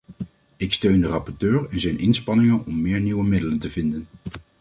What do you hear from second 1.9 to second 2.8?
inspanningen